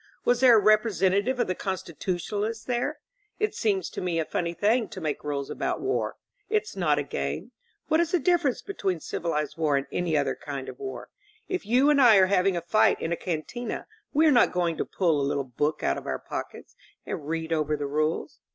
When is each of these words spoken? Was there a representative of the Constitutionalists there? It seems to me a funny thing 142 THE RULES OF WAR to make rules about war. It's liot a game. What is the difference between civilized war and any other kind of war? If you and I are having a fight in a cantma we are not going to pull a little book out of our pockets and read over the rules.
Was 0.25 0.39
there 0.39 0.57
a 0.57 0.59
representative 0.59 1.39
of 1.39 1.45
the 1.45 1.53
Constitutionalists 1.53 2.65
there? 2.65 3.01
It 3.37 3.53
seems 3.53 3.87
to 3.91 4.01
me 4.01 4.17
a 4.19 4.25
funny 4.25 4.55
thing 4.55 4.85
142 4.85 5.21
THE 5.21 5.27
RULES 5.27 5.49
OF 5.51 5.57
WAR 5.59 5.61
to 5.61 5.65
make 5.69 5.73
rules 5.75 5.75
about 5.75 5.87
war. 5.87 6.15
It's 6.49 6.75
liot 6.75 6.97
a 6.97 7.03
game. 7.03 7.51
What 7.87 7.99
is 7.99 8.09
the 8.09 8.17
difference 8.17 8.63
between 8.63 8.99
civilized 8.99 9.59
war 9.59 9.77
and 9.77 9.85
any 9.91 10.17
other 10.17 10.33
kind 10.35 10.69
of 10.69 10.79
war? 10.79 11.09
If 11.47 11.67
you 11.67 11.91
and 11.91 12.01
I 12.01 12.15
are 12.15 12.25
having 12.25 12.57
a 12.57 12.61
fight 12.61 12.99
in 12.99 13.11
a 13.11 13.15
cantma 13.15 13.85
we 14.11 14.25
are 14.25 14.31
not 14.31 14.51
going 14.53 14.75
to 14.77 14.85
pull 14.85 15.21
a 15.21 15.29
little 15.29 15.43
book 15.43 15.83
out 15.83 15.99
of 15.99 16.07
our 16.07 16.17
pockets 16.17 16.75
and 17.05 17.27
read 17.27 17.53
over 17.53 17.77
the 17.77 17.85
rules. 17.85 18.39